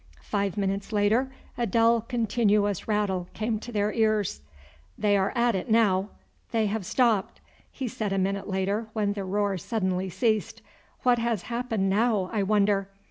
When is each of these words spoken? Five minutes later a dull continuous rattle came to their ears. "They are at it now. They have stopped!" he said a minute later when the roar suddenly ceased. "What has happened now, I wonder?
Five 0.23 0.57
minutes 0.57 0.91
later 0.91 1.31
a 1.59 1.67
dull 1.67 2.01
continuous 2.01 2.87
rattle 2.87 3.27
came 3.35 3.59
to 3.59 3.71
their 3.71 3.93
ears. 3.93 4.41
"They 4.97 5.15
are 5.15 5.31
at 5.35 5.53
it 5.53 5.69
now. 5.69 6.09
They 6.49 6.65
have 6.65 6.87
stopped!" 6.87 7.39
he 7.71 7.87
said 7.87 8.11
a 8.11 8.17
minute 8.17 8.47
later 8.49 8.87
when 8.93 9.13
the 9.13 9.23
roar 9.23 9.59
suddenly 9.59 10.09
ceased. 10.09 10.63
"What 11.03 11.19
has 11.19 11.43
happened 11.53 11.87
now, 11.87 12.31
I 12.33 12.41
wonder? 12.41 12.89